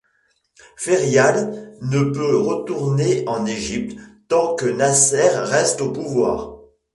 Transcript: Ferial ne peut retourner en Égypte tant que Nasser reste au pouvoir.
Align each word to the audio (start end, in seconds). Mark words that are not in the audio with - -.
Ferial 0.77 1.75
ne 1.83 1.99
peut 2.11 2.35
retourner 2.37 3.23
en 3.27 3.45
Égypte 3.45 3.99
tant 4.29 4.55
que 4.55 4.65
Nasser 4.65 5.29
reste 5.37 5.79
au 5.79 5.91
pouvoir. 5.91 6.57